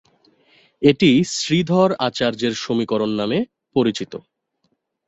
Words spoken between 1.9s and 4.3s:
আচার্যের সমীকরণ নামে পরিচিত।